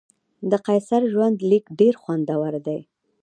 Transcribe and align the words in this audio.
د 0.49 0.51
قیصر 0.67 1.01
ژوندلیک 1.13 1.65
ډېر 1.79 1.93
خوندور 2.01 2.53
دی. 2.67 2.79